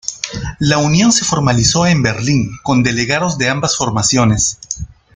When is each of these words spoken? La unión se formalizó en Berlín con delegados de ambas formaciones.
La 0.57 0.79
unión 0.79 1.11
se 1.11 1.23
formalizó 1.25 1.85
en 1.85 2.01
Berlín 2.01 2.57
con 2.63 2.81
delegados 2.81 3.37
de 3.37 3.49
ambas 3.49 3.77
formaciones. 3.77 4.57